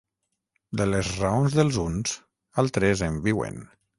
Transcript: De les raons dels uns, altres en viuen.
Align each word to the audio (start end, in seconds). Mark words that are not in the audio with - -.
De 0.79 0.87
les 0.93 1.09
raons 1.25 1.57
dels 1.59 1.77
uns, 1.83 2.15
altres 2.65 3.07
en 3.09 3.21
viuen. 3.29 3.63